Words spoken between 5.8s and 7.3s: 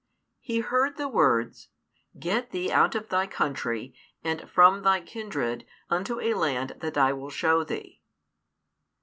unto a land that I will